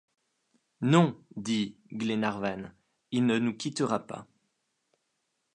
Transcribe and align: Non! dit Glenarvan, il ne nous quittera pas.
Non! 0.81 1.15
dit 1.35 1.77
Glenarvan, 1.93 2.71
il 3.11 3.23
ne 3.27 3.37
nous 3.37 3.55
quittera 3.55 3.99
pas. 4.07 4.25